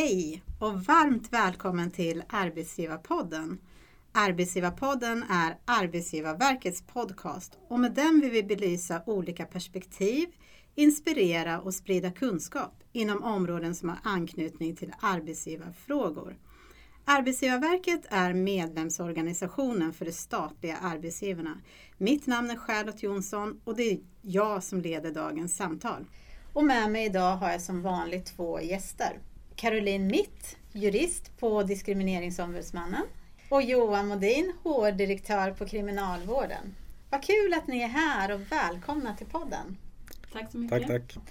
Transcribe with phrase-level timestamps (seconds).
[0.00, 3.58] Hej och varmt välkommen till Arbetsgivarpodden.
[4.12, 10.28] Arbetsgivarpodden är Arbetsgivarverkets podcast och med den vill vi belysa olika perspektiv,
[10.74, 16.36] inspirera och sprida kunskap inom områden som har anknytning till arbetsgivarfrågor.
[17.04, 21.60] Arbetsgivarverket är medlemsorganisationen för de statliga arbetsgivarna.
[21.98, 26.06] Mitt namn är Charlotte Jonsson och det är jag som leder dagens samtal.
[26.52, 29.18] Och med mig idag har jag som vanligt två gäster.
[29.60, 33.02] Caroline Mitt, jurist på Diskrimineringsombudsmannen
[33.48, 36.74] och Johan Modin, HR-direktör på Kriminalvården.
[37.10, 39.76] Vad kul att ni är här och välkomna till podden.
[40.32, 40.88] Tack så mycket.
[40.88, 41.24] Tack, tack.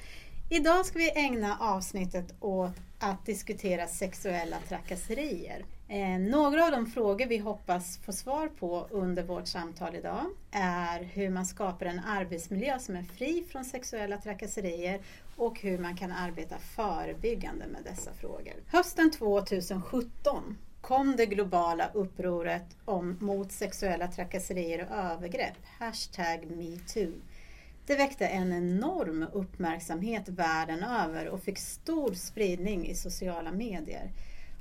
[0.49, 5.66] Idag ska vi ägna avsnittet åt att diskutera sexuella trakasserier.
[5.91, 11.03] Eh, några av de frågor vi hoppas få svar på under vårt samtal idag är
[11.03, 15.02] hur man skapar en arbetsmiljö som är fri från sexuella trakasserier
[15.35, 18.53] och hur man kan arbeta förebyggande med dessa frågor.
[18.67, 27.14] Hösten 2017 kom det globala upproret om, mot sexuella trakasserier och övergrepp, hashtag metoo.
[27.86, 34.11] Det väckte en enorm uppmärksamhet världen över och fick stor spridning i sociala medier.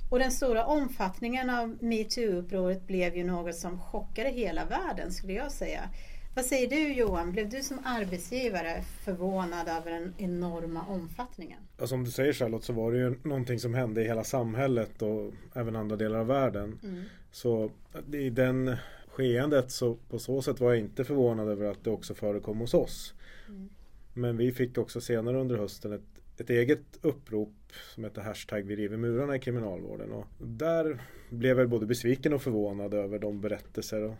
[0.09, 5.51] Och den stora omfattningen av metoo-upproret blev ju något som chockade hela världen skulle jag
[5.51, 5.89] säga.
[6.35, 11.59] Vad säger du Johan, blev du som arbetsgivare förvånad över den enorma omfattningen?
[11.77, 15.01] Ja, som du säger Charlotte så var det ju någonting som hände i hela samhället
[15.01, 16.79] och även andra delar av världen.
[16.83, 17.03] Mm.
[17.31, 17.71] Så
[18.13, 18.75] i den
[19.07, 22.73] skeendet så på så sätt var jag inte förvånad över att det också förekom hos
[22.73, 23.13] oss.
[23.47, 23.69] Mm.
[24.13, 27.53] Men vi fick också senare under hösten ett, ett eget upprop
[27.95, 30.11] som heter hashtag vi river murarna i kriminalvården.
[30.11, 34.15] Och där blev jag både besviken och förvånad över de berättelser och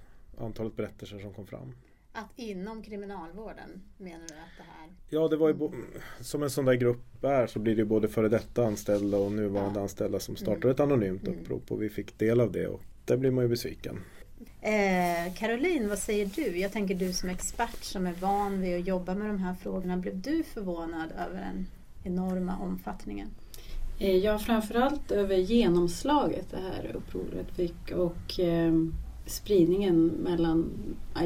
[0.45, 1.75] antalet berättelser som kom fram.
[2.13, 4.89] Att inom kriminalvården menar du att det här?
[5.09, 5.73] Ja, det var ju bo-
[6.19, 9.79] som en sån där grupp är så blir det både före detta anställda och nuvarande
[9.79, 9.83] Ja.
[9.83, 11.39] anställda som startar ett anonymt Mm.
[11.39, 13.99] upprop och vi fick del av det och där blir man ju besviken.
[14.61, 16.57] Eh, Caroline, vad säger du?
[16.57, 19.97] Jag tänker du som expert som är van vid att jobba med de här frågorna.
[19.97, 21.67] Blev du förvånad över den
[22.03, 23.27] enorma omfattningen?
[23.99, 28.73] Eh, Ja, framförallt över genomslaget det här upproret fick och eh,
[29.25, 30.71] spridningen mellan,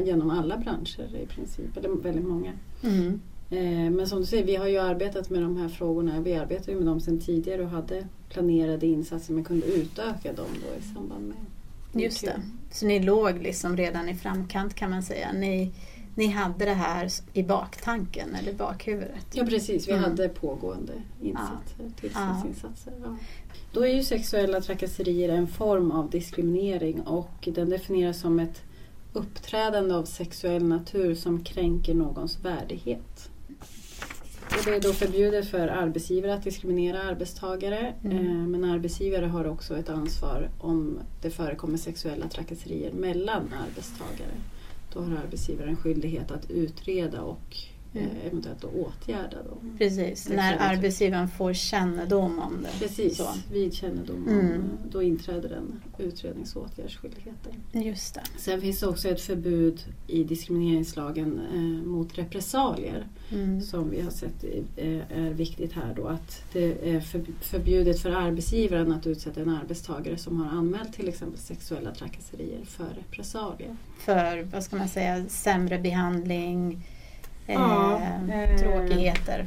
[0.04, 2.52] genom alla branscher i princip, eller väldigt många.
[2.82, 3.20] Mm.
[3.50, 6.20] Eh, men som du säger, vi har ju arbetat med de här frågorna.
[6.20, 10.46] Vi arbetar ju med dem sedan tidigare och hade planerade insatser men kunde utöka dem
[10.52, 11.36] då i samband med
[12.02, 12.42] Just det.
[12.70, 15.32] Så ni låg liksom redan i framkant kan man säga.
[15.32, 15.72] Ni,
[16.14, 19.26] ni hade det här i baktanken eller bakhuvudet.
[19.32, 20.04] Ja precis, vi Mm.
[20.04, 20.92] hade pågående
[21.22, 21.84] insatser, Ja.
[22.00, 22.92] tillsynsinsatser.
[23.04, 23.16] Ja.
[23.72, 28.62] Då är ju sexuella trakasserier en form av diskriminering och den definieras som ett
[29.12, 33.30] uppträdande av sexuell natur som kränker någons värdighet.
[34.58, 38.18] Och det är då förbjudet för arbetsgivare att diskriminera arbetstagare Mm.
[38.18, 44.34] eh, men arbetsgivare har också ett ansvar om det förekommer sexuella trakasserier mellan arbetstagare.
[44.94, 47.56] Då har arbetsgivaren skyldighet att utreda och
[48.26, 49.74] eventuellt då åtgärda dem.
[49.78, 50.70] Precis, när Exakt.
[50.76, 52.78] arbetsgivaren får kännedom om det.
[52.86, 53.28] Precis, Så.
[53.52, 54.52] vid kännedom om, Mm.
[54.52, 54.58] eh,
[54.90, 57.52] då inträder den utrednings och åtgärdsskyldigheten.
[57.72, 58.22] Just det.
[58.38, 63.60] Sen finns det också ett förbud i diskrimineringslagen eh, mot repressalier Mm.
[63.60, 64.44] som vi har sett
[64.76, 69.48] eh, är viktigt här då att det är för- förbjudet för arbetsgivaren att utsätta en
[69.48, 73.76] arbetstagare som har anmält till exempel sexuella trakasserier för repressalier.
[73.98, 76.78] För, vad ska man säga, sämre behandling, eh,
[77.46, 78.00] Ja,
[78.32, 79.46] eh, tråkigheter.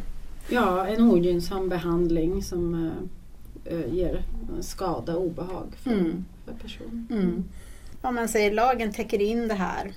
[0.50, 2.92] Ja, en ogynnsam behandling som
[3.66, 4.22] eh, eh, ger
[4.62, 6.26] skada och obehag för, Mm.
[6.46, 7.08] för personen.
[7.12, 7.44] Mm.
[8.02, 9.92] Om man säger lagen täcker in det här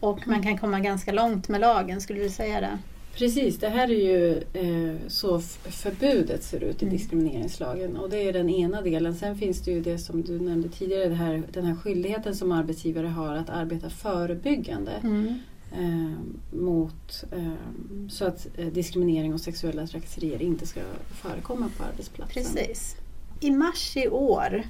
[0.00, 2.78] och man kan komma ganska långt med lagen, skulle du säga det?
[3.14, 6.98] Precis, det här är ju eh, så förbudet ser ut i Mm.
[6.98, 9.14] diskrimineringslagen och det är den ena delen.
[9.14, 13.06] Sen finns det ju det som du nämnde tidigare, här, den här skyldigheten som arbetsgivare
[13.06, 15.34] har att arbeta förebyggande Mm
[15.72, 20.80] eh, mot eh, så att eh, diskriminering och sexuella trakasserier inte ska
[21.10, 22.42] förekomma på arbetsplatsen.
[22.42, 22.96] Precis.
[23.40, 24.62] I mars i år,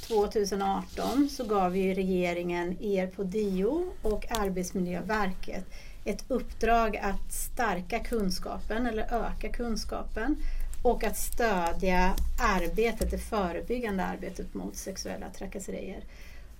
[0.00, 5.64] 2018, så gav ju regeringen er på DIO och Arbetsmiljöverket
[6.04, 10.36] ett uppdrag att stärka kunskapen eller öka kunskapen
[10.82, 16.04] och att stödja arbetet, det förebyggande arbetet mot sexuella trakasserier.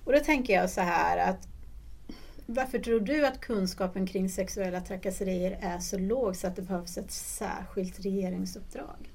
[0.03, 1.47] Och då tänker jag så här att
[2.53, 6.97] varför tror du att kunskapen kring sexuella trakasserier är så låg så att det behövs
[6.97, 9.11] ett särskilt regeringsuppdrag?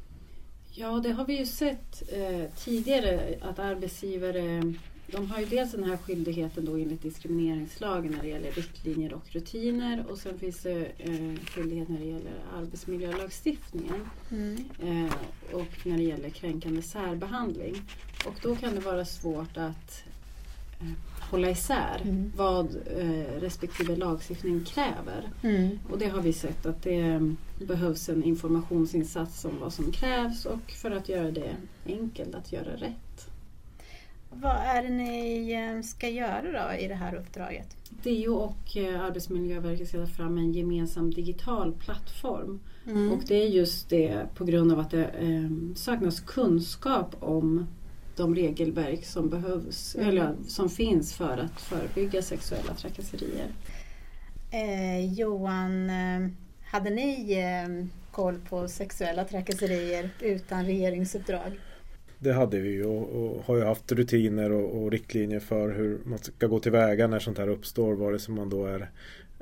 [0.73, 4.75] Ja, det har vi ju sett eh, tidigare att arbetsgivare
[5.07, 9.23] de har ju dels den här skyldigheten då enligt diskrimineringslagen när det gäller riktlinjer och
[9.33, 14.65] rutiner och sen finns det eh, skyldighet när det gäller arbetsmiljölagstiftningen Mm.
[14.83, 15.13] eh,
[15.53, 17.75] och när det gäller kränkande särbehandling.
[18.27, 20.05] Och då kan det vara svårt att
[21.31, 22.32] hålla isär Mm.
[22.37, 25.29] vad eh, respektive lagstiftning kräver.
[25.43, 25.79] Mm.
[25.91, 27.35] Och det har vi sett att det
[27.67, 31.56] behövs en informationsinsats om vad som krävs och för att göra det
[31.87, 33.29] enkelt att göra rätt.
[34.31, 37.77] Vad är det ni eh, ska göra då i det här uppdraget?
[38.03, 42.61] DO och eh, Arbetsmiljöverket ska ta fram en gemensam digital plattform.
[42.87, 43.12] Mm.
[43.12, 47.67] Och det är just det på grund av att det eh, saknas kunskap om
[48.17, 50.09] de regelverk som behövs Mm.
[50.09, 53.47] eller som finns för att förebygga sexuella trakasserier.
[54.51, 56.29] Eh, Johan, eh,
[56.65, 61.61] hade ni eh, koll på sexuella trakasserier utan regeringsuppdrag?
[62.19, 65.99] Det hade vi ju och, och har ju haft rutiner och, och riktlinjer för hur
[66.05, 67.95] man ska gå tillväga när sånt här uppstår.
[67.95, 68.91] Vare sig man då är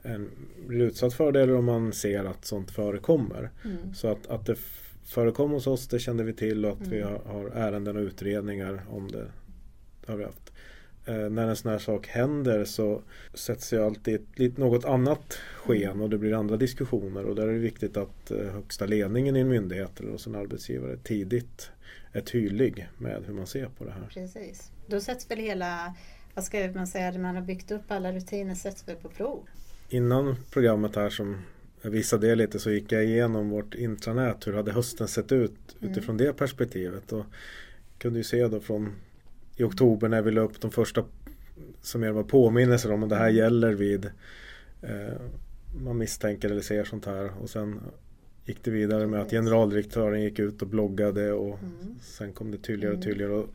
[0.03, 0.31] en,
[0.67, 3.51] blir utsatt för det eller om man ser att sånt förekommer.
[3.65, 3.95] Mm.
[3.95, 4.57] Så att, att det
[5.05, 7.13] förekom hos oss det kände vi till och att vi Mm.
[7.13, 9.27] har, har ärenden och utredningar om det.
[10.07, 10.53] det har vi haft.
[11.07, 13.03] Eh, när en sån här sak händer så
[13.35, 17.49] sätts ju alltid ett, lite, något annat sken och det blir andra diskussioner och där
[17.49, 21.71] är det viktigt att eh, högsta ledningen i en myndighet eller hos en arbetsgivare tidigt
[22.13, 24.07] är tydlig med hur man ser på det här.
[24.11, 24.71] Precis.
[24.87, 25.95] Då sätts väl hela,
[26.35, 29.47] vad ska man säga, det man har byggt upp alla rutiner sätts väl på prov?
[29.89, 31.39] Innan programmet här som
[31.83, 34.47] jag visade det lite så gick jag igenom vårt intranät.
[34.47, 35.93] Hur hade hösten sett ut Mm.
[35.93, 37.13] utifrån det perspektivet.
[37.13, 37.25] Och
[37.99, 38.93] kunde ju se då från
[39.57, 41.05] i oktober när vi la upp de första
[41.81, 44.05] som mer var påminnelser om att det här gäller vid
[44.83, 45.21] eh,
[45.85, 47.31] man misstänker eller ser sånt här.
[47.43, 47.81] Och sen
[48.47, 51.95] gick det vidare med att generaldirektören gick ut och bloggade och Mm.
[52.03, 53.09] sen kom det tydligare och Mm.
[53.09, 53.33] tydligare.
[53.33, 53.49] Och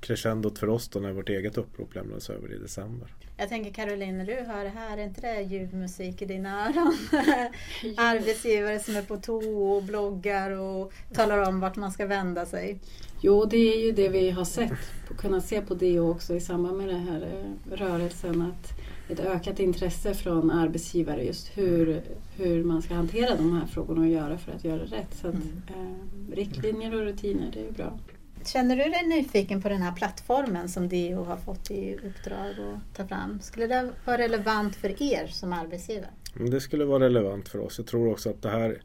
[0.00, 3.14] crescendot för oss då när vårt eget upprop lämnades över i december.
[3.36, 6.96] Jag tänker Caroline, när du hör det här, är inte det ljudmusik i dina öron?
[7.96, 12.80] Arbetsgivare som är på tå och bloggar och talar om vart man ska vända sig.
[13.20, 14.72] Jo, det är ju det vi har sett,
[15.18, 18.42] kunnat se på DO också i samband med den här eh, rörelsen.
[18.42, 18.72] Att
[19.10, 22.02] ett ökat intresse från arbetsgivare just hur,
[22.36, 25.14] hur man ska hantera de här frågorna och göra för att göra rätt.
[25.20, 25.62] Så att, Mm.
[25.68, 27.98] eh, riktlinjer och rutiner, det är ju bra.
[28.44, 32.96] Känner du dig nyfiken på den här plattformen som DO har fått i uppdrag att
[32.96, 33.40] ta fram?
[33.40, 36.10] Skulle det vara relevant för er som arbetsgivare?
[36.34, 37.78] Men Det skulle vara relevant för oss.
[37.78, 38.82] Jag tror också att det här,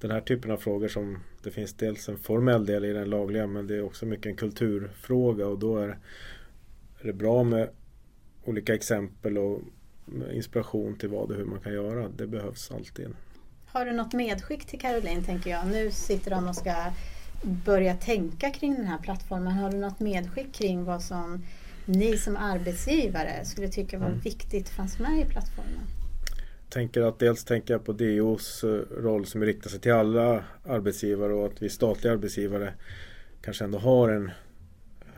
[0.00, 3.46] den här typen av frågor som det finns dels en formell del i den lagliga
[3.46, 5.98] men det är också mycket en kulturfråga och då är,
[7.02, 7.68] det bra med
[8.44, 9.60] olika exempel och
[10.32, 12.08] inspiration till vad och hur man kan göra.
[12.08, 13.08] Det behövs alltid.
[13.66, 15.66] Har du något medskick till Caroline tänker jag?
[15.66, 16.74] Nu sitter de och ska
[17.44, 19.52] börja tänka kring den här plattformen.
[19.52, 21.42] Har du något medskick kring vad som
[21.86, 24.18] ni som arbetsgivare skulle tycka var Mm.
[24.20, 25.80] viktigt fanns med i plattformen?
[26.68, 28.68] tänker att dels tänker jag på DOs eh,
[29.02, 32.72] roll som riktar sig till alla arbetsgivare och att vi statliga arbetsgivare
[33.42, 34.30] kanske ändå har en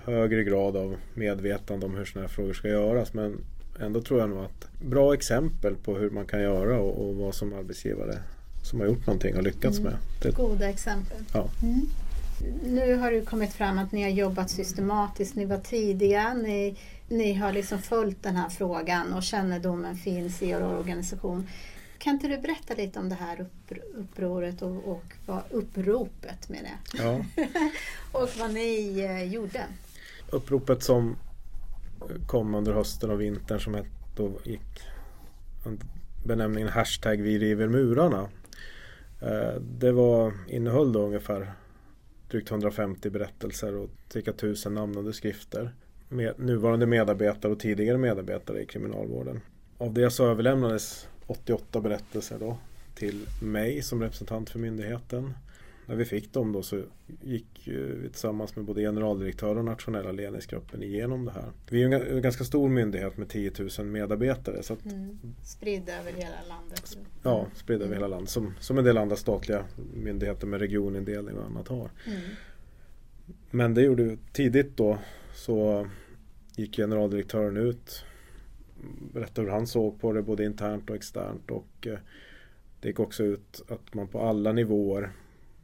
[0.05, 3.14] högre grad av medvetande om hur sådana här frågor ska göras.
[3.14, 3.37] Men
[3.81, 7.34] ändå tror jag nog att bra exempel på hur man kan göra och, och vad
[7.34, 8.19] som arbetsgivare
[8.62, 9.90] som har gjort någonting har lyckats Mm.
[9.93, 10.00] med.
[10.23, 11.19] Det, Goda exempel.
[11.32, 11.49] Ja.
[11.62, 11.81] Mm.
[12.62, 16.77] Nu har det kommit fram att ni har jobbat systematiskt, ni var tidiga, ni,
[17.09, 21.47] ni har liksom följt den här frågan och kännedomen finns i er organisation.
[21.99, 26.61] Kan inte du berätta lite om det här uppr- upproret och, och vad uppropet med
[26.64, 26.99] det?
[27.02, 27.25] ja.
[28.21, 29.64] Och vad ni eh, gjorde?
[30.31, 31.16] Uppropet som
[32.26, 34.81] kom under hösten och vintern som het- då gick
[36.25, 38.28] benämningen hashtag vi river murarna.
[39.23, 41.52] Eh, Det var, innehöll då ungefär
[42.30, 45.71] drygt 150 berättelser och cirka 1000 namnade skrifter
[46.09, 49.40] Med nuvarande medarbetare och tidigare medarbetare i kriminalvården.
[49.78, 52.59] Av det så överlämnades 88 berättelser då
[52.95, 55.35] till mig som representant för myndigheten.
[55.87, 56.83] När vi fick dem då så
[57.23, 61.45] gick vi tillsammans med både generaldirektör och nationella ledningsgruppen igenom det här.
[61.71, 65.19] Vi är en ga- en ganska stor myndighet med 10 000 medarbetare så Mm.
[65.43, 66.99] Spridda över hela landet.
[67.23, 69.64] ja, spridda över hela landet som, som en del andra statliga
[69.95, 71.90] myndigheter med regionindelning och annat har.
[72.07, 72.21] Mm.
[73.50, 74.99] Men det gjorde vi tidigt då
[75.35, 75.87] så
[76.57, 78.05] gick generaldirektören ut
[79.12, 81.99] berättade hur han såg på det både internt och externt och eh,
[82.81, 85.12] det gick också ut att man på alla nivåer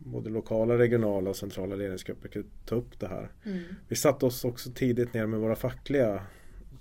[0.04, 3.30] både lokala, regionala och centrala ledningsgrupper kunde ta upp det här.
[3.44, 3.60] Mm.
[3.88, 6.22] Vi satte oss också tidigt ner med våra fackliga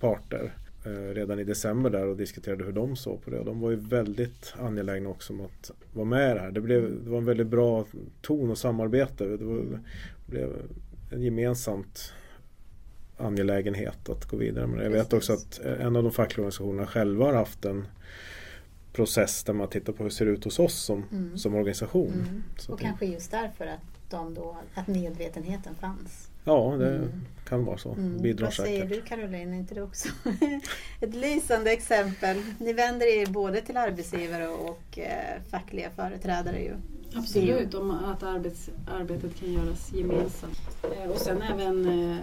[0.00, 3.60] parter eh, redan i december där och diskuterade hur de såg på det och de
[3.60, 6.50] var ju väldigt angelägna också om att vara med i det här.
[6.50, 7.86] Det, blev, det var en väldigt bra
[8.20, 9.24] ton och samarbete.
[9.24, 9.80] Det var,
[10.26, 10.50] blev
[11.10, 12.12] en gemensamt
[13.16, 14.84] angelägenhet att gå vidare med det.
[14.84, 17.86] Jag vet också att en av de fackliga organisationerna själva har haft en
[18.92, 21.38] process där man tittar på hur det ser ut hos oss som, mm.
[21.38, 22.12] som organisation.
[22.12, 22.42] Mm.
[22.68, 22.84] och det...
[22.84, 26.28] kanske just därför att, de då, att medvetenheten fanns.
[26.44, 27.10] Ja, det mm.
[27.48, 27.92] kan vara så.
[27.92, 28.22] Mm.
[28.22, 29.04] Bidrar Vad säger säkert.
[29.04, 30.08] du Caroline, är inte det också
[31.00, 32.42] ett lysande exempel?
[32.58, 36.62] Ni vänder er både till arbetsgivare och eh, fackliga företrädare.
[36.62, 36.74] Ju.
[37.14, 40.60] Absolut, om att arbets, arbetet kan göras gemensamt.
[40.82, 42.16] Eh, och sen även eh,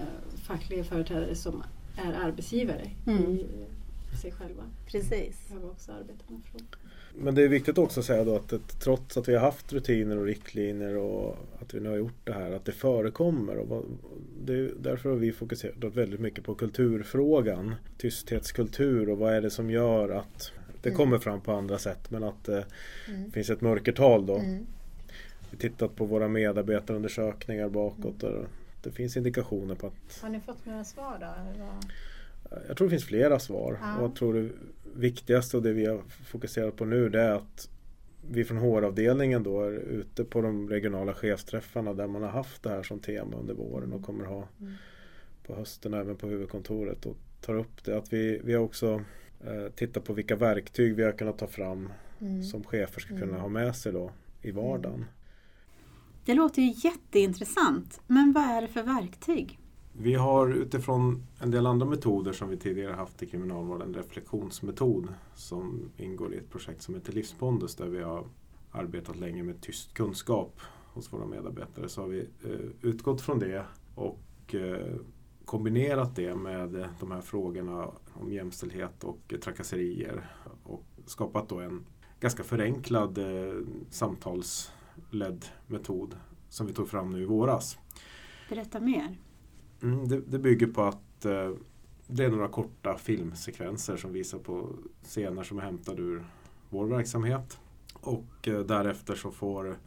[0.44, 1.64] fackliga företrädare som
[1.98, 3.24] är arbetsgivare mm.
[3.24, 3.46] i
[4.18, 4.63] sig själva.
[4.88, 5.48] Precis.
[5.48, 6.68] Behöver också arbeta med frågor.
[7.16, 9.74] Men det är viktigt också att säga då att, att trots att vi har haft
[9.74, 13.58] rutiner och riktlinjer och att vi nu har gjort det här, att det förekommer.
[13.58, 13.86] Och
[14.42, 17.75] det, därför har vi fokuserat väldigt mycket på kulturfrågan.
[17.98, 20.51] Tysthetskultur och vad är det som gör att
[20.82, 20.98] det mm.
[20.98, 22.66] kommer fram på andra sätt men att det
[23.08, 23.32] mm.
[23.32, 24.36] finns ett mörkertal då.
[24.36, 24.66] Mm.
[25.39, 28.46] Vi har tittat på våra medarbetarundersökningar bakåt och
[28.84, 30.20] det finns indikationer på att...
[30.22, 31.66] Har ni fått några svar då?
[32.68, 33.77] Jag tror det finns flera svar.
[33.82, 33.98] Ja.
[33.98, 34.50] Och jag tror det
[34.96, 37.70] viktigaste och det vi har fokuserat på nu det är att
[38.32, 42.70] vi från HR-avdelningen då är ute på de regionala chefsträffarna där man har haft det
[42.70, 44.74] här som tema under våren och kommer ha mm.
[45.48, 47.98] på hösten även på huvudkontoret och tar upp det.
[47.98, 49.01] Att vi, vi har också
[49.46, 51.89] eh, tittat på vilka verktyg vi har kunnat ta fram
[52.22, 52.44] mm.
[52.44, 53.41] som chefer ska kunna mm.
[53.41, 54.96] ha med sig då i vardagen.
[54.96, 55.08] Mm.
[56.25, 58.01] Det låter ju jätteintressant.
[58.08, 59.59] Men vad är det för verktyg?
[60.01, 65.08] Vi har utifrån en del andra metoder som vi tidigare haft i kriminalvården en reflektionsmetod
[65.36, 68.27] som ingår i ett projekt som heter Livspondus där vi har
[68.72, 70.62] arbetat länge med tyst kunskap
[70.94, 71.89] hos våra medarbetare.
[71.89, 73.65] Så har vi eh, utgått från det
[73.96, 74.96] och eh,
[75.46, 80.29] kombinerat det med de här frågorna om jämställdhet och trakasserier
[80.63, 81.86] och skapat då en
[82.20, 83.53] ganska förenklad eh,
[83.89, 86.15] samtalsledd metod
[86.50, 87.77] som vi tog fram nu i våras.
[88.50, 89.18] Berätta mer.
[89.84, 91.52] Mm, det, det, bygger på att eh,
[92.08, 94.70] det är några korta filmsekvenser som visar på
[95.04, 96.24] scener som är hämtade ur
[96.70, 97.60] vår verksamhet.
[97.94, 99.78] Och eh, därefter så får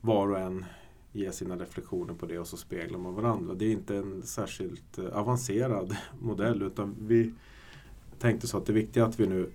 [0.00, 0.64] var och en
[1.12, 3.54] ge sina reflektioner på det och så speglar man varandra.
[3.54, 7.32] Det är inte en särskilt eh, avancerad modell utan vi
[8.18, 9.50] tänkte så att det viktiga är att vi nu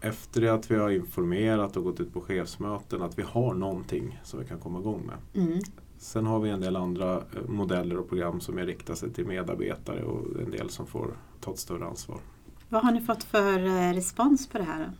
[0.00, 4.20] efter det att vi har informerat och gått ut på chefsmöten att vi har någonting
[4.24, 5.44] som vi kan komma igång med.
[5.44, 5.60] Mm.
[6.00, 9.26] Sen har vi en del andra eh, modeller och program som är riktade sig till
[9.26, 12.20] medarbetare och en del som får ta ett större ansvar.
[12.68, 14.92] Vad har ni fått för eh, respons på det här?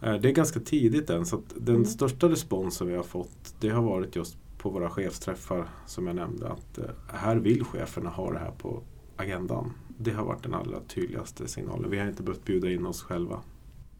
[0.00, 1.86] Eh, det är ganska tidigt än så den mm.
[1.86, 6.48] största responsen vi har fått det har varit just på våra chefsträffar som jag nämnde
[6.48, 6.78] att
[7.12, 8.82] här vill cheferna ha det här på
[9.16, 9.72] agendan.
[9.98, 11.90] Det har varit den allra tydligaste signalen.
[11.90, 13.40] Vi har inte behövt bjuda in oss själva.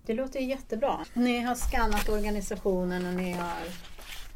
[0.07, 1.01] Det låter jättebra.
[1.15, 3.59] Ni har skannat organisationen och ni har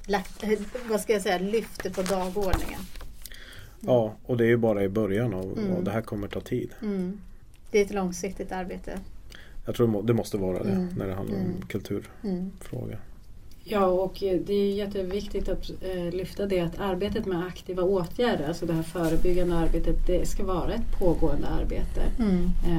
[0.06, 0.44] lagt,
[0.88, 2.80] vad ska jag säga, lyfter på dagordningen.
[3.80, 5.72] Ja, och det är ju bara i början och, mm.
[5.72, 6.70] och det här kommer ta tid.
[6.82, 7.20] Mm.
[7.70, 8.98] Det är ett långsiktigt arbete.
[9.66, 10.88] Jag tror det måste vara det mm.
[10.98, 11.62] när det handlar om mm.
[11.68, 13.00] kulturfrågor.
[13.66, 18.66] Ja, och det är jätteviktigt att eh, lyfta det att arbetet med aktiva åtgärder, alltså
[18.66, 22.02] det här förebyggande arbetet, det ska vara ett pågående arbete.
[22.18, 22.44] Mm.
[22.44, 22.78] Eh,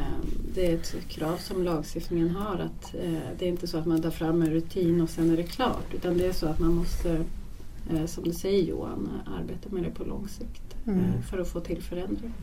[0.54, 4.02] det är ett krav som lagstiftningen har att eh, det är inte så att man
[4.02, 6.74] tar fram en rutin och sen är det klart, utan det är så att man
[6.74, 7.26] måste,
[7.92, 11.00] eh, som du säger Johan, arbeta med det på lång sikt mm.
[11.00, 12.34] Eh, för att få till förändring.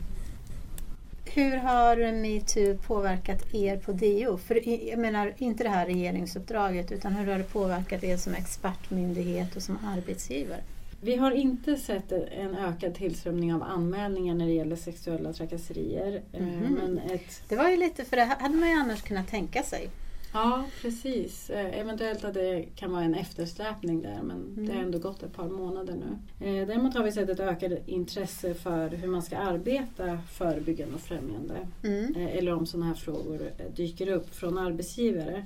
[1.25, 4.37] Hur har metoo påverkat er på DO?
[4.37, 9.55] För jag menar inte det här regeringsuppdraget utan hur har det påverkat er som expertmyndighet
[9.55, 10.61] och som arbetsgivare?
[11.01, 16.21] Vi har inte sett en ökad tillströmning av anmälningar när det gäller sexuella trakasserier.
[16.33, 16.59] Mm.
[16.59, 17.43] Men ett...
[17.49, 19.89] Det var ju lite, för det hade man ju annars kunnat tänka sig.
[20.33, 21.49] Ja, precis.
[21.49, 24.67] Eh, eventuellt att det kan vara en eftersläpning där men mm.
[24.67, 26.45] det har ändå gått ett par månader nu.
[26.47, 31.01] Eh, däremot har vi sett ett ökat intresse för hur man ska arbeta förebyggande och
[31.01, 31.67] främjande.
[31.83, 32.15] Mm.
[32.15, 35.45] Eh, eller om sådana här frågor dyker upp från arbetsgivare.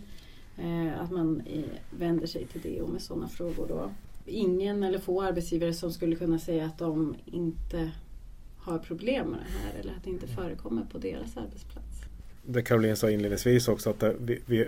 [1.00, 1.42] Att man
[1.90, 3.92] vänder sig till DO med sådana frågor då.
[4.26, 7.92] Ingen eller få arbetsgivare som skulle kunna säga att de inte
[8.58, 11.97] har problem med det här eller att det inte förekommer på deras arbetsplats
[12.48, 14.68] det Caroline sa inledningsvis också att vi, vi,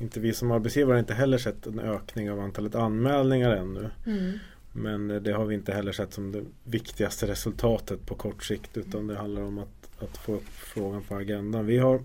[0.00, 3.90] inte vi som arbetsgivare har inte heller sett en ökning av antalet anmälningar ännu.
[4.06, 4.38] Mm.
[4.72, 9.06] Men det har vi inte heller sett som det viktigaste resultatet på kort sikt utan
[9.06, 11.66] det handlar om att, att få upp frågan på agendan.
[11.66, 12.02] Vi har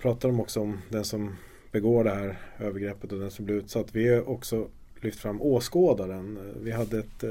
[0.00, 1.36] pratat om också om den som
[1.72, 3.86] begår det här övergreppet och den som blir utsatt.
[3.92, 4.68] Vi har också
[5.00, 6.38] lyft fram åskådaren.
[6.62, 7.30] Vi hade ett eh,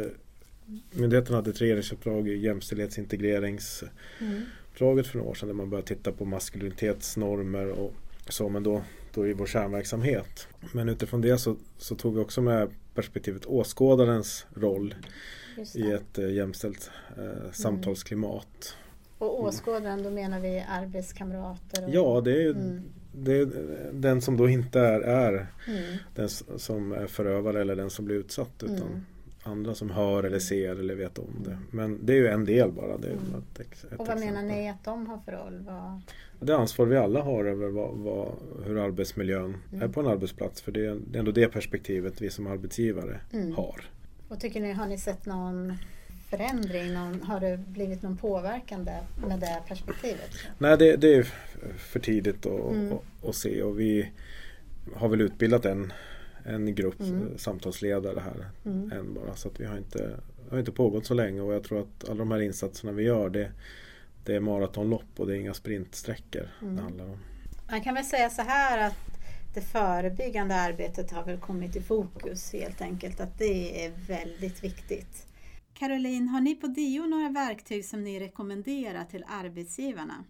[0.92, 3.84] Myndigheten hade ett regeringsuppdrag i jämställdhetsintegrerings
[4.20, 4.42] mm
[4.76, 7.94] uppdraget för några år sedan där man började titta på maskulinitetsnormer och
[8.30, 8.82] så men då,
[9.14, 10.48] då i vår kärnverksamhet.
[10.74, 14.96] Men utifrån det så, så tog vi också med perspektivet åskådarens roll
[15.76, 18.78] i ett eh, jämställt eh, samtalsklimat.
[19.18, 21.84] Och åskådaren, då menar vi arbetskamrater?
[21.84, 21.90] Och...
[21.90, 22.82] Ja, det är, mm.
[23.14, 23.48] det är
[23.94, 25.98] den som då inte är, är mm.
[26.16, 28.64] den som är förövare eller den som blir utsatt.
[28.64, 29.06] Utan mm.
[29.48, 31.58] Andra som hör eller ser eller vet om det.
[31.72, 32.98] Men det är ju en del bara.
[32.98, 33.24] Det är mm.
[33.24, 34.34] ett, ett och vad exempel.
[34.34, 35.64] menar ni att de har för roll?
[35.68, 36.02] Vad...
[36.40, 38.32] Det ansvar vi alla har över vad, vad,
[38.66, 39.92] hur arbetsmiljön är mm.
[39.92, 40.62] på en arbetsplats.
[40.62, 43.54] För det är, det är ändå det perspektivet vi som arbetsgivare mm.
[43.56, 43.82] har.
[44.30, 45.74] Och tycker ni, har ni sett någon
[46.30, 46.94] förändring?
[46.94, 48.92] Någon, har det blivit någon påverkande
[49.28, 50.32] med det perspektivet?
[50.58, 51.24] Nej, det, det är
[51.78, 52.94] för tidigt att, mm.
[52.94, 54.12] att, att, se och vi
[54.96, 55.94] har väl utbildat en,
[56.46, 57.38] en grupp mm.
[57.38, 58.92] samtalsledare här mm.
[58.92, 61.80] än bara så att vi har inte, har inte pågått så länge och jag tror
[61.80, 63.52] att alla de här insatserna vi gör det,
[64.26, 66.76] det är maratonlopp och det är inga sprintsträckor mm.
[66.76, 67.18] det handlar om.
[67.70, 69.20] Man kan väl säga så här att
[69.54, 73.20] det förebyggande arbetet har väl kommit i fokus helt enkelt.
[73.20, 75.28] Att det är väldigt viktigt.
[75.74, 80.24] Caroline, har ni på DIO några verktyg som ni rekommenderar till arbetsgivarna?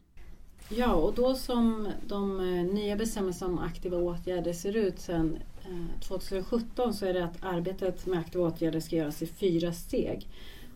[0.70, 5.38] Ja, och då som de eh, nya bestämmelserna om aktiva åtgärder ser ut sedan
[5.70, 10.28] Eh, 2017 så är det att arbetet med aktiva åtgärder ska göras i fyra steg.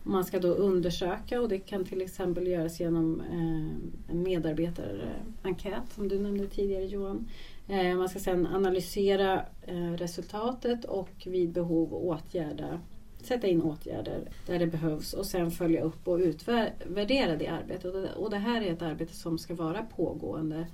[0.04, 6.08] Man ska då undersöka och det kan till exempel göras genom eh, en medarbetarenkät som
[6.08, 7.28] du nämnde tidigare Johan.
[7.68, 9.46] Eh, man ska sedan analysera
[9.98, 12.80] resultatet och vid behov åtgärda
[13.24, 18.16] sätta in åtgärder där det behövs och sen följa upp och utvärdera det arbetet.
[18.16, 20.68] Och det här är ett arbete som ska vara pågående.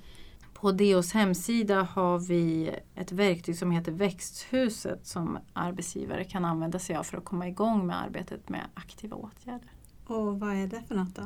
[0.60, 6.96] På DOs hemsida har vi ett verktyg som heter Växthuset som arbetsgivare kan använda sig
[6.96, 9.70] av för att komma igång med arbetet med aktiva åtgärder.
[10.06, 11.22] Och vad är det för något då?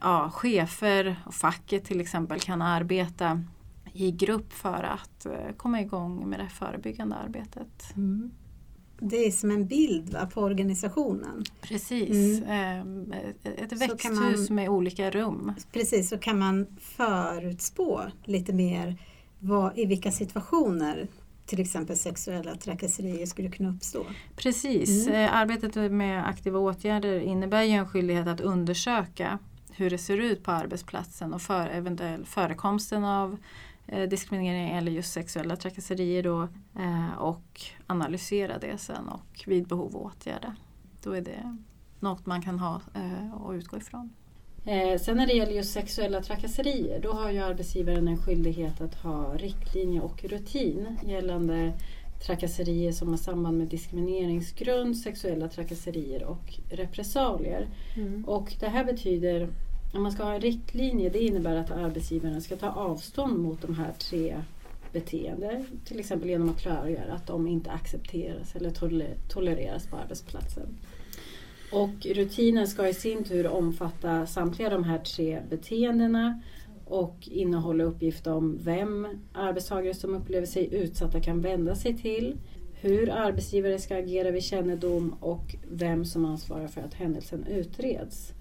[0.00, 3.44] Ja, chefer och facket till exempel kan arbeta
[3.92, 7.96] i grupp för att eh, komma igång med det förebyggande arbetet.
[7.96, 8.30] Mm.
[9.00, 11.44] Det är som en bild va, på organisationen.
[11.60, 12.50] Precis, mm.
[12.50, 15.52] Ehm, ett växthus man, med olika rum.
[15.72, 18.96] Precis, så kan man förutspå lite mer
[19.38, 21.08] vad, i vilka situationer
[21.46, 24.06] till exempel sexuella trakasserier skulle kunna uppstå.
[24.36, 25.20] Precis, mm.
[25.20, 29.38] Eh, arbetet med aktiva åtgärder innebär ju en skyldighet att undersöka
[29.72, 33.36] hur det ser ut på arbetsplatsen och för eventuell förekomsten av
[34.10, 36.42] diskriminering eller just sexuella trakasserier då,
[36.78, 40.56] eh, och analysera det sen och vid behov åtgärda.
[41.02, 41.58] Då är det
[42.00, 44.10] något man kan ha eh, och utgå ifrån.
[45.00, 49.36] Sen när det gäller just sexuella trakasserier då har ju arbetsgivaren en skyldighet att ha
[49.36, 51.72] riktlinje och rutin gällande
[52.26, 57.68] trakasserier som har samband med diskrimineringsgrund, sexuella trakasserier och repressalier.
[57.96, 58.24] Mm.
[58.24, 59.48] Och det här betyder
[59.92, 63.74] om man ska ha en riktlinje, det innebär att arbetsgivaren ska ta avstånd mot de
[63.74, 64.36] här tre
[64.92, 65.66] beteenden.
[65.84, 68.70] Till exempel genom att klargöra att de inte accepteras eller
[69.28, 70.78] tolereras på arbetsplatsen.
[71.72, 76.40] Och rutinen ska i sin tur omfatta samtliga de här tre beteendena
[76.84, 82.38] och innehålla uppgift om vem arbetstagare som upplever sig utsatta kan vända sig till,
[82.74, 88.32] hur arbetsgivare ska agera vid kännedom och vem som ansvarar för att händelsen utreds.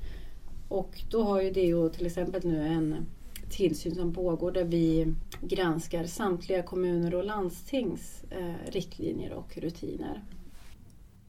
[0.70, 3.06] Och då har ju DO till exempel nu en
[3.50, 10.24] tillsyn som pågår där vi granskar samtliga kommuner och landstings eh, riktlinjer och rutiner.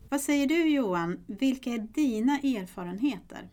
[0.09, 3.48] Vad säger du Johan, vilka är dina erfarenheter?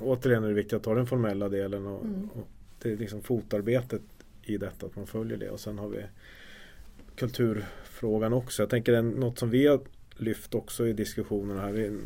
[0.00, 2.28] Återigen är det viktigt att ta den formella delen och, mm.
[2.34, 2.48] och
[2.82, 4.02] det är liksom fotarbetet
[4.42, 6.04] i detta, att man följer det och sen har vi
[7.16, 8.62] kulturfrågan också.
[8.62, 9.80] Jag tänker något som vi har
[10.16, 11.72] lyft också i diskussionerna här.
[11.72, 11.98] Vi,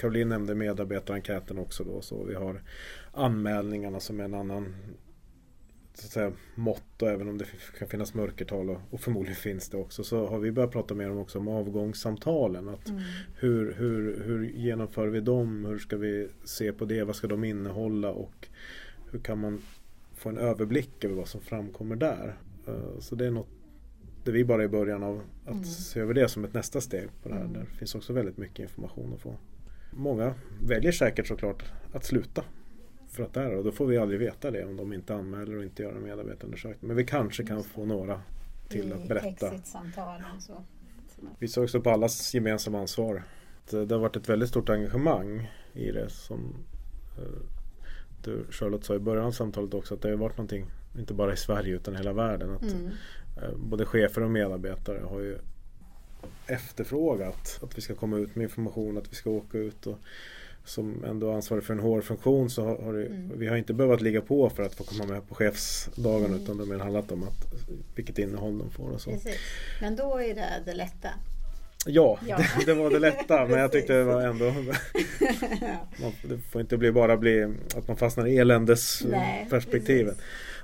[0.00, 2.00] Caroline nämnde medarbetarenkäten också då.
[2.00, 2.62] Så vi har
[3.12, 4.74] anmälningarna som är en annan
[5.94, 7.44] så att säga, mått och även om det
[7.78, 11.10] kan finnas mörkertal och, och, förmodligen finns det också så har vi börjat prata mer
[11.10, 12.68] om, också om avgångssamtalen.
[12.68, 13.02] Att mm.
[13.36, 15.64] hur, hur, hur genomför vi dem?
[15.64, 17.04] Hur ska vi se på det?
[17.04, 18.10] Vad ska de innehålla?
[18.10, 18.48] Och
[19.10, 19.62] hur kan man
[20.14, 22.36] få en överblick över vad som framkommer där?
[22.68, 23.48] Uh, så det är något
[24.24, 25.64] det vi bara är i början av att mm.
[25.64, 27.44] se över det som ett nästa steg på det här.
[27.44, 27.52] Mm.
[27.52, 29.36] Där finns också väldigt mycket information att få.
[29.90, 32.44] Många väljer säkert såklart att sluta
[33.10, 35.64] för att där och då får vi aldrig veta det om de inte anmäler och
[35.64, 36.88] inte gör en medarbetarundersökning.
[36.88, 38.20] Men vi kanske kan få några
[38.68, 39.50] till att berätta.
[40.40, 40.64] Så.
[41.38, 43.22] Vi såg också på allas gemensamma ansvar.
[43.70, 46.54] Det har varit ett väldigt stort engagemang i det som
[47.18, 47.42] eh,
[48.24, 50.66] du Charlotte sa i början av samtalet också att det har varit någonting
[50.98, 52.50] inte bara i Sverige utan i hela världen.
[52.50, 52.90] Att mm.
[53.36, 55.38] Eh, både chefer och medarbetare har ju
[56.46, 59.98] efterfrågat att vi ska komma ut med information, att vi ska åka ut och
[60.64, 63.38] som ändå ansvarig för en HR-funktion så har, det, mm.
[63.38, 66.42] vi har inte behövt ligga på för att få komma med på chefsdagen mm.
[66.42, 67.46] utan det har mer handlat om att,
[67.94, 69.10] vilket innehåll de får och så.
[69.10, 69.36] Precis.
[69.80, 71.08] Men då är det det lätta.
[71.86, 72.36] Ja, Ja.
[72.36, 74.44] Det, det var det lätta men jag tyckte det var ändå
[76.00, 80.18] man, Det får inte bli bara bli att man fastnar i eländesperspektivet.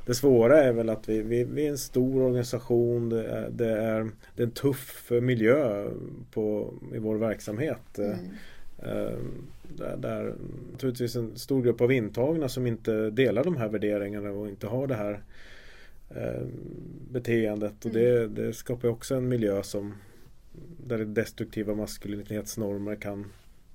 [0.06, 3.08] Det svåra är väl att vi, vi, vi är en stor organisation.
[3.08, 5.88] Det är, det är, det är en tuff miljö
[6.32, 7.98] på, i vår verksamhet.
[7.98, 8.16] Mm.
[8.78, 9.18] Eh,
[9.76, 10.34] Där, där
[10.72, 14.86] naturligtvis en stor grupp av intagna som inte delar de här värderingarna och inte har
[14.86, 15.22] det här
[16.10, 16.46] eh,
[17.10, 17.84] beteendet.
[17.84, 19.94] Och det, det skapar också en miljö som
[20.86, 23.26] där destruktiva maskulinitetsnormer kan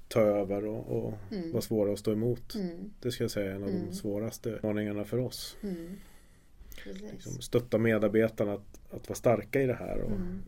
[0.08, 1.52] ta över och, och Mm.
[1.52, 2.56] vara svåra att stå emot.
[2.56, 2.70] Mm.
[3.02, 3.82] Det ska jag säga är en av Mm.
[3.89, 5.58] de svåraste utmaningarna för oss.
[6.86, 6.98] Mm.
[6.98, 7.12] Precis.
[7.12, 10.41] Liksom stötta medarbetarna att, att vara starka i det här och Mm.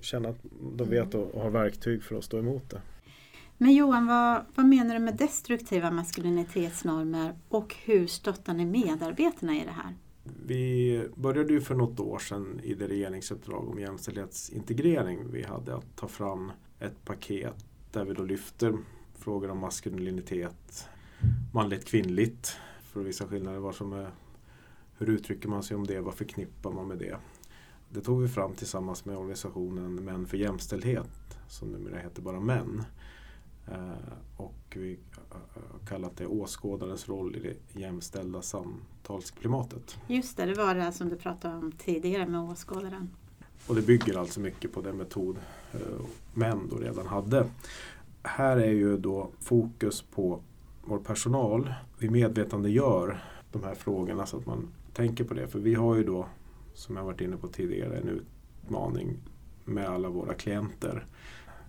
[0.00, 0.38] känna att
[0.76, 2.80] de vet och, och har verktyg för att stå emot det.
[3.58, 9.64] Men Johan, vad, vad menar du med destruktiva maskulinitetsnormer och hur stöttar ni medarbetarna i
[9.64, 9.94] det här?
[10.46, 15.96] Vi började ju för något år sedan i det regeringsuppdrag om jämställdhetsintegrering vi hade att
[15.96, 17.54] ta fram ett paket
[17.92, 18.74] där vi då lyfter
[19.18, 20.88] frågor om maskulinitet,
[21.52, 23.58] manligt, kvinnligt för att visa skillnader.
[23.58, 24.10] Vad som är,
[25.00, 26.00] hur uttrycker man sig om det?
[26.00, 27.16] Vad förknippar man med det?
[27.88, 32.84] Det tog vi fram tillsammans med organisationen Män för jämställdhet som numera heter bara Män.
[33.68, 33.90] Eh,
[34.36, 39.96] och vi har kallat det åskådarens roll i det jämställda samtalsklimatet.
[40.06, 43.10] Just det, det var det som du pratade om tidigare med åskådaren.
[43.66, 45.38] Och det bygger alltså mycket på den metod
[45.72, 45.80] eh,
[46.34, 47.46] män då redan hade.
[48.22, 50.40] Här är ju då fokus på
[50.84, 51.74] vår personal.
[51.98, 55.48] Vi medvetandegör de här frågorna så att man tänker på det.
[55.48, 56.26] För vi har ju då,
[56.74, 59.16] som jag varit inne på tidigare, en utmaning
[59.64, 61.06] med alla våra klienter.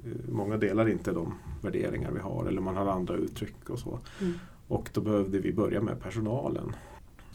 [0.05, 3.99] Eh, Många delar inte de värderingar vi har eller man har andra uttryck och så.
[4.21, 4.33] Mm.
[4.67, 6.75] Och då behövde vi börja med personalen.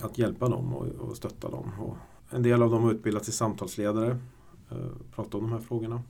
[0.00, 1.72] Att hjälpa dem och, och stötta dem.
[1.80, 1.96] Och
[2.30, 4.18] en del av dem har utbildats till samtalsledare.
[4.70, 4.76] Eh,
[5.14, 6.02] prata om de här frågorna.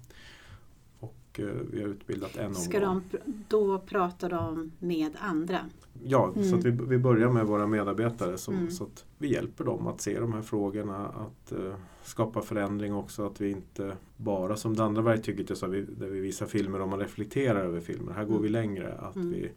[1.36, 3.02] Och eh, vi har utbildat en Ska omgång.
[3.10, 5.58] de, pr- då pratar de med andra?
[6.04, 6.58] Ja, så Mm.
[6.58, 8.70] att vi, vi börjar med våra medarbetare som, Mm.
[8.70, 13.26] så att vi hjälper dem att se de här frågorna, att eh, skapa förändring också,
[13.26, 16.80] att vi inte bara som det andra verktyget jag sa, vi, där vi visar filmer
[16.80, 18.12] och man reflekterar över filmer.
[18.12, 18.42] Här går Mm.
[18.42, 19.30] vi längre, att Mm.
[19.30, 19.50] vi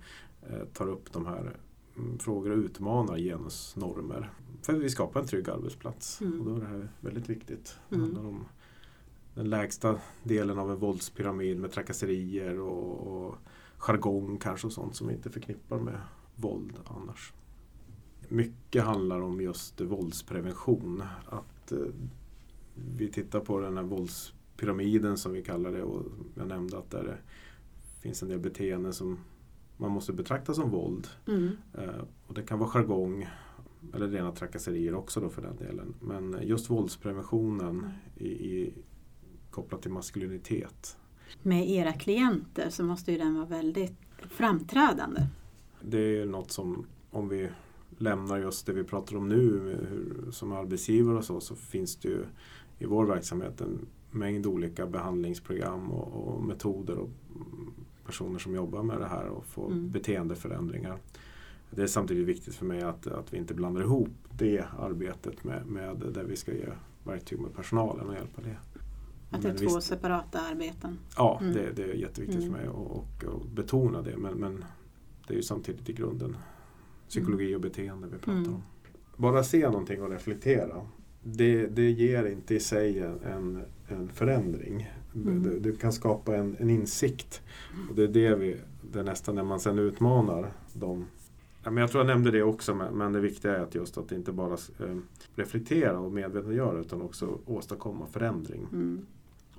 [0.50, 1.56] eh, tar upp de här
[1.98, 4.32] mm, frågor och utmanar genusnormer.
[4.62, 6.39] För vi skapar en trygg arbetsplats Mm.
[6.39, 7.76] och då är det här väldigt viktigt.
[7.89, 8.06] Det Mm.
[8.08, 8.46] handlar om
[9.39, 13.36] den lägsta delen av en våldspyramid med trakasserier och, och
[13.78, 16.02] jargong kanske och sånt som vi inte förknippar med
[16.36, 17.34] våld annars.
[18.28, 21.04] Mycket handlar om just våldsprevention.
[21.25, 21.78] Att eh,
[22.97, 27.04] vi tittar på den här våldspyramiden som vi kallar det och jag nämnde att där
[27.04, 27.17] det
[28.02, 29.19] finns en del beteenden som
[29.78, 31.08] man måste betrakta som våld.
[31.28, 31.58] Mm.
[31.73, 33.28] Eh, och det kan vara jargong
[33.93, 35.93] eller rena trakasserier också då för den delen.
[35.99, 38.73] Men just våldspreventionen i, i,
[39.51, 40.97] kopplat till maskulinitet.
[41.43, 43.93] Med era klienter så måste ju den vara väldigt
[44.29, 45.21] framträdande.
[45.81, 47.49] Det är något som om vi
[47.97, 49.59] lämnar just det vi pratar om nu
[49.89, 52.25] hur, som arbetsgivare och så, så finns det ju
[52.79, 57.09] i vår verksamhet en mängd olika behandlingsprogram och, och metoder och
[58.05, 59.91] personer som jobbar med det här och får Mm.
[59.91, 60.97] beteendeförändringar.
[61.71, 65.65] Det är samtidigt viktigt för mig att, att vi inte blandar ihop det arbetet med,
[65.65, 66.69] med där vi ska ge
[67.03, 68.57] verktyg med personalen och hjälpa det.
[69.30, 70.98] Att det är Men två visst- separata arbeten.
[71.18, 71.54] Ja, Mm.
[71.54, 72.52] det, det är jätteviktigt Mm.
[72.54, 74.18] för mig att och, och betona det.
[74.18, 74.63] Men, men
[75.28, 76.38] det är ju samtidigt i grunden
[77.10, 78.54] psykologi och beteende vi pratar Mm.
[78.54, 78.62] om.
[79.18, 80.82] Bara se någonting och reflektera.
[81.24, 84.89] Det, det ger inte i sig en, en, förändring.
[85.15, 85.44] Mm.
[85.44, 87.42] Det, det kan skapa en, en insikt.
[87.89, 88.58] Och det är det vi,
[88.94, 91.06] det är nästan när man sen utmanar dem.
[91.63, 93.98] Ja, men jag tror jag nämnde det också men, men det viktiga är att just
[93.98, 94.98] att inte bara eh,
[95.36, 98.68] reflektera och medvetandegöra utan också åstadkomma förändring.
[98.72, 99.06] Mm.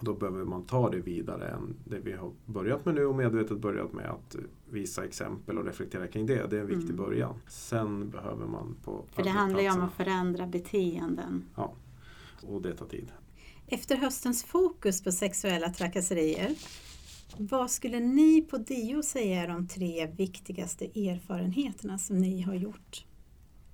[0.00, 3.58] Då behöver man ta det vidare än det vi har börjat med nu och medvetet
[3.58, 4.36] börjat med att
[4.70, 6.46] visa exempel och reflektera kring det.
[6.50, 6.96] Det är en viktig Mm.
[6.96, 7.34] början.
[7.48, 11.44] Sen behöver man på För det handlar ju om att förändra beteenden.
[12.42, 13.12] Och det tar tid.
[13.66, 16.54] Efter höstens fokus på sexuella trakasserier,
[17.38, 23.04] vad skulle ni på DIO säga är de tre viktigaste erfarenheterna som ni har gjort?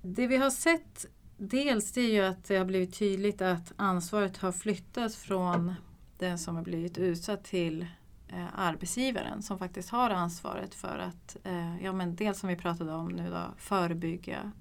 [0.01, 1.05] Det vi har sett
[1.37, 5.73] dels det är ju att det har blivit tydligt att ansvaret har flyttats från
[6.17, 7.81] den som har blivit utsatt till
[8.27, 12.93] eh, arbetsgivaren som faktiskt har ansvaret för att, eh, ja men dels som vi pratade
[12.93, 14.51] om nu då, förebygga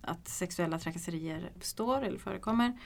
[0.00, 2.78] att sexuella trakasserier uppstår eller förekommer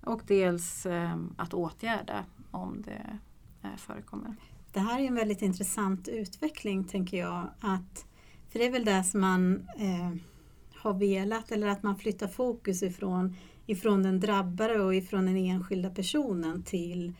[0.00, 3.18] och dels eh, att åtgärda om det
[3.62, 4.36] eh, förekommer.
[4.72, 7.50] Det här är en väldigt intressant utveckling tänker jag.
[7.60, 8.06] Att,
[8.50, 10.14] för det är väl det som man eh,
[10.74, 15.90] har velat eller att man flyttar fokus ifrån, ifrån den drabbade och ifrån den enskilda
[15.90, 17.14] personen till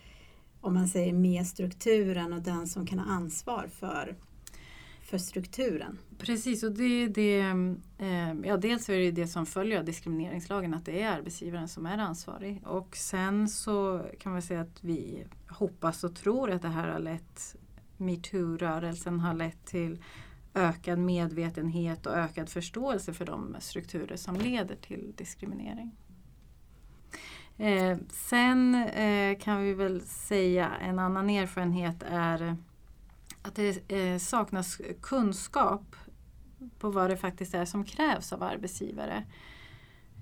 [0.60, 4.16] om man säger med strukturen och den som kan ha ansvar för,
[5.02, 5.98] för strukturen.
[6.18, 7.40] Precis, och det, det,
[7.98, 11.86] eh, ja, dels är det det som följer av diskrimineringslagen att det är arbetsgivaren som
[11.86, 12.62] är ansvarig.
[12.66, 16.98] Och sen så kan man säga att vi hoppas och tror att det här har
[16.98, 17.56] lett
[17.96, 20.02] metoo-rörelsen har lett till
[20.54, 25.96] ökad medvetenhet och ökad förståelse för de strukturer som leder till diskriminering.
[27.58, 32.56] Eh, sen eh, kan vi väl säga en annan erfarenhet är
[33.42, 35.96] att det eh, saknas kunskap
[36.78, 39.24] på vad det faktiskt är som krävs av arbetsgivare.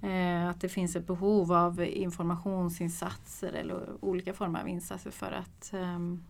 [0.03, 5.73] Eh, att det finns ett behov av informationsinsatser eller olika former av insatser för att
[5.73, 6.25] ehm,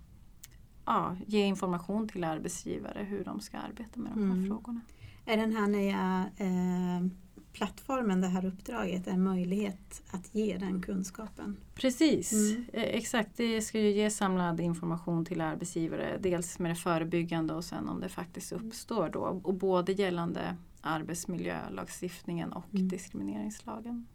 [0.85, 4.47] ja, ge information till arbetsgivare hur de ska arbeta med de här mm.
[4.47, 4.81] frågorna.
[5.25, 7.26] Är den här nya eh,
[7.57, 11.57] plattformen, det här uppdraget, en möjlighet att ge den kunskapen?
[11.75, 12.67] Precis, mm.
[12.73, 13.31] Eh, exakt.
[13.37, 16.19] Det ska ju ge samlad information till arbetsgivare.
[16.21, 19.21] Dels med det förebyggande och sen om det faktiskt uppstår då.
[19.21, 22.89] Och både gällande arbetsmiljölagstiftningen och mm.
[22.89, 24.07] diskrimineringslagen.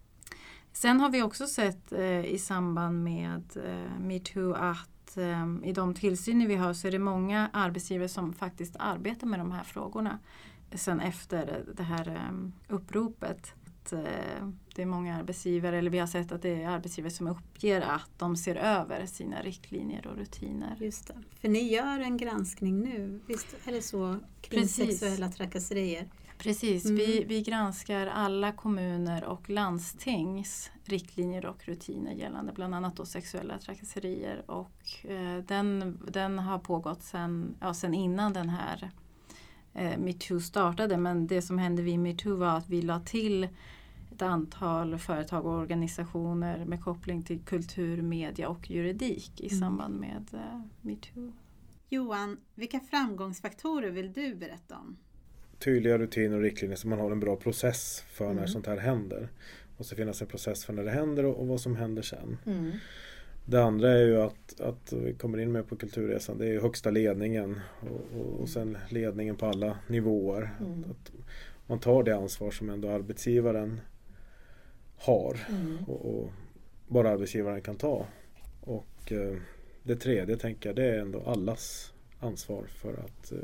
[0.74, 5.94] Sen har vi också sett eh, i samband med eh, metoo att um, i de
[5.94, 10.20] tillsyner vi har så är det många arbetsgivare som faktiskt arbetar med de här frågorna
[10.76, 13.54] sen efter det här um, uppropet.
[13.94, 14.00] Uh,
[14.76, 18.10] det är många arbetsgivare, eller vi har sett att det är arbetsgivare som uppger att
[18.18, 20.76] de ser över sina riktlinjer och rutiner.
[20.80, 21.16] Just det.
[21.42, 25.00] För ni gör en granskning nu, visst är det så, kring Precis.
[25.00, 26.08] sexuella trakasserier?
[26.38, 26.98] Precis, mm.
[26.98, 33.58] vi, vi granskar alla kommuner och landstings riktlinjer och rutiner gällande bland annat då sexuella
[33.58, 34.44] trakasserier.
[34.52, 38.92] Och, eh, den, den har pågått sedan ja, sen innan den här
[39.74, 40.98] eh, metoo startade.
[40.98, 43.48] Men det som hände vid metoo var att vi la till
[44.12, 49.60] ett antal företag och organisationer med koppling till kultur, media och juridik i mm.
[49.60, 51.34] samband med eh, metoo.
[51.90, 54.98] Johan, vilka framgångsfaktorer vill du berätta om?
[55.62, 58.38] tydliga rutiner och riktlinjer så man har en bra process för mm.
[58.38, 59.20] när sånt här händer.
[59.20, 62.38] Det måste finnas en process för när det händer och, och vad som händer sen.
[62.46, 62.72] Mm.
[63.46, 66.92] Det andra är ju att, att vi kommer in med på Kulturresan, det är högsta
[66.92, 70.50] ledningen och, och, och sen ledningen på alla nivåer.
[70.60, 70.86] Mm.
[70.92, 71.12] Att
[71.68, 73.82] man tar det ansvar som ändå arbetsgivaren
[74.98, 75.78] har mm.
[75.88, 76.32] och, och,
[76.88, 78.06] bara arbetsgivaren kan ta.
[78.62, 79.38] Och eh,
[79.84, 83.38] det tredje tänker jag det är ändå allas ansvar för att eh,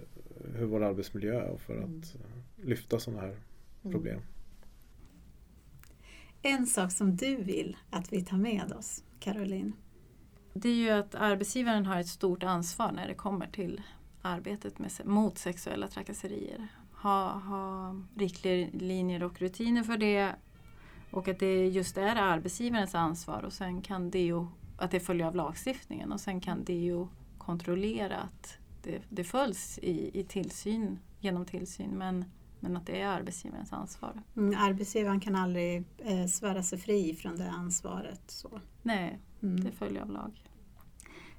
[0.56, 2.00] hur vår arbetsmiljö är och för mm.
[2.00, 2.16] att
[2.66, 3.38] lyfta sådana här
[3.84, 3.92] mm.
[3.92, 4.20] problem.
[6.42, 9.74] En sak som du vill att vi tar med oss, Caroline?
[10.62, 13.82] Det är ju att arbetsgivaren har ett stort ansvar när det kommer till
[14.22, 16.68] arbetet med, mot sexuella trakasserier.
[17.02, 20.36] Ha, ha riktlinjer och rutiner för det
[21.12, 25.36] och att det just är arbetsgivarens ansvar och sen kan DO, att det följer av
[25.36, 31.90] lagstiftningen och sen kan DO kontrollera att det, det följs i, i tillsyn, genom tillsyn
[31.90, 32.26] men,
[32.60, 34.22] men att det är arbetsgivarens ansvar.
[34.38, 38.22] Mm, arbetsgivaren kan aldrig eh, svära sig fri från det ansvaret.
[38.28, 38.62] Så.
[38.82, 39.64] Nej, mm.
[39.64, 40.42] det följer av lag.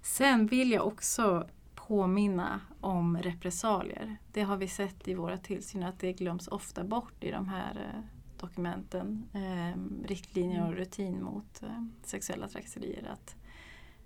[0.02, 4.16] Sen vill jag också påminna om repressalier.
[4.32, 7.92] Det har vi sett i våra tillsyner att det glöms ofta bort i de här
[7.94, 8.00] eh,
[8.40, 13.08] dokumenten, eh, riktlinjer och rutin mot eh, sexuella trakasserier.
[13.12, 13.36] Att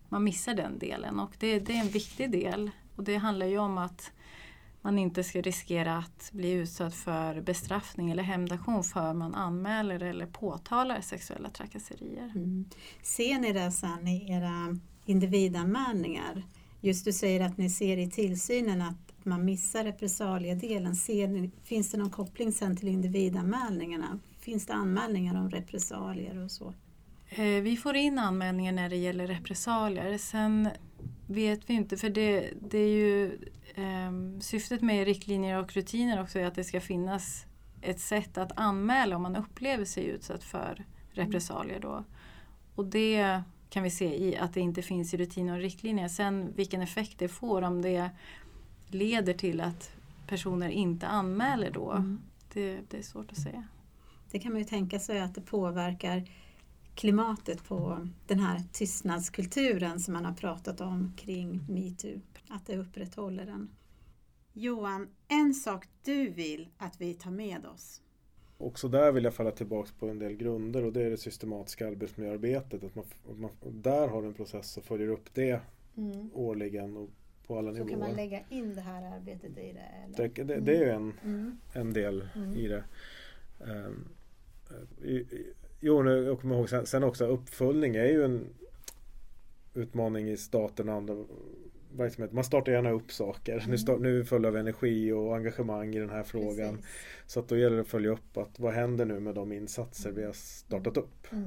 [0.08, 3.58] man missar den delen och det, det är en viktig del och det handlar ju
[3.58, 4.12] om att
[4.82, 10.26] man inte ska riskera att bli utsatt för bestraffning eller hämndaktion för man anmäler eller
[10.26, 12.32] påtalar sexuella trakasserier.
[12.34, 12.64] Mm.
[13.02, 16.42] Ser ni det sen i era individanmälningar?
[16.80, 20.96] Just du säger att ni ser i tillsynen att man missar repressaliedelen.
[20.96, 24.18] Ser ni, finns det någon koppling sen till individanmälningarna?
[24.40, 26.74] Finns det anmälningar om repressalier och så?
[27.28, 30.18] Eh, vi får in anmälningar när det gäller repressalier.
[30.18, 30.68] Sen
[31.26, 33.38] vet vi inte för det, det är ju
[33.74, 37.46] eh, syftet med riktlinjer och rutiner också är att det ska finnas
[37.80, 41.80] ett sätt att anmäla om man upplever sig utsatt för repressalier.
[41.80, 42.04] Då.
[42.74, 46.08] Och det kan vi se i att det inte finns i rutiner och riktlinjer.
[46.08, 48.10] Sen vilken effekt det får om det
[48.88, 49.92] leder till att
[50.26, 52.20] personer inte anmäler då, mm.
[52.52, 53.64] det, det är svårt att säga.
[54.30, 56.28] Det kan man ju tänka sig att det påverkar
[56.94, 63.46] klimatet på den här tystnadskulturen som man har pratat om kring metoo, att det upprätthåller
[63.46, 63.70] den.
[64.52, 68.02] Johan, en sak du vill att vi tar med oss?
[68.58, 71.88] Också där vill jag falla tillbaka på en del grunder och det är det systematiska
[71.88, 72.84] arbetsmiljöarbetet.
[72.84, 73.04] Att man,
[73.36, 75.60] man där har en process och följer upp det
[75.96, 76.30] mm.
[76.34, 77.10] årligen och
[77.46, 77.90] på alla Så nivåer.
[77.90, 79.88] kan man lägga in det här arbetet i det?
[80.04, 80.28] Eller?
[80.28, 81.58] Det, det, det är en, mm.
[81.72, 82.56] en del mm.
[82.56, 82.84] i det.
[83.58, 84.08] Um,
[85.02, 85.26] i,
[85.84, 88.46] Jo, nu, jag kommer ihåg sen, sen också uppföljning är ju en
[89.74, 91.24] utmaning i staten och andra
[91.96, 92.34] verksamheter.
[92.34, 93.52] Man startar gärna upp saker.
[93.52, 93.70] Mm.
[93.70, 96.76] Nu, start, nu är vi energi och engagemang i den här frågan.
[96.76, 96.90] Precis.
[97.26, 100.12] Så att då gäller det att följa upp att vad händer nu med de insatser
[100.12, 101.32] vi har startat upp.
[101.32, 101.44] Mm.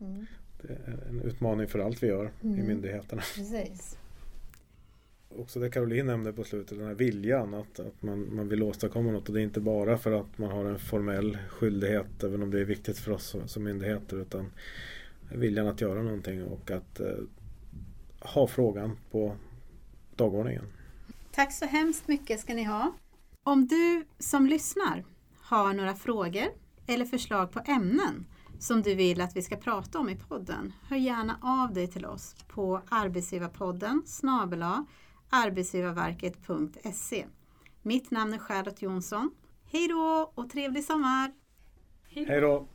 [0.00, 0.26] Mm.
[0.62, 2.66] Det är en utmaning för allt vi gör i mm.
[2.66, 3.22] myndigheterna.
[3.34, 3.98] Precis
[5.28, 9.10] också det Caroline nämnde på slutet, den här viljan att, att man, man vill åstadkomma
[9.10, 9.28] något.
[9.28, 12.60] Och det är inte bara för att man har en formell skyldighet, även om det
[12.60, 14.52] är viktigt för oss som, som myndigheter, utan
[15.32, 17.06] viljan att göra någonting och att eh,
[18.20, 19.36] ha frågan på
[20.16, 20.64] dagordningen.
[21.32, 22.92] Tack så hemskt mycket ska ni ha.
[23.42, 25.04] Om du som lyssnar
[25.40, 26.46] har några frågor
[26.86, 28.26] eller förslag på ämnen
[28.58, 32.06] som du vill att vi ska prata om i podden, hör gärna av dig till
[32.06, 34.86] oss på arbetsgivarpodden snabela
[35.28, 37.26] arbetsgivarverket.se.
[37.82, 39.30] Mitt namn är Charlotte Jonsson.
[39.72, 41.32] Hej då och trevlig sommar!
[42.08, 42.68] Hej då!